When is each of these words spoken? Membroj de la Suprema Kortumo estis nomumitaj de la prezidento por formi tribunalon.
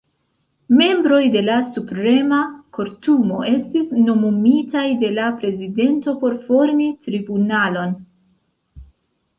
Membroj 0.77 1.25
de 1.35 1.43
la 1.49 1.57
Suprema 1.75 2.39
Kortumo 2.79 3.43
estis 3.51 3.93
nomumitaj 4.09 4.87
de 5.05 5.13
la 5.21 5.29
prezidento 5.45 6.17
por 6.25 6.39
formi 6.51 6.91
tribunalon. 7.09 7.97